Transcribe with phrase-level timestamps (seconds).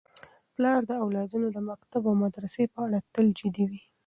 [0.53, 3.81] پلار د اولادونو د مکتب او مدرسې په اړه تل جدي وي.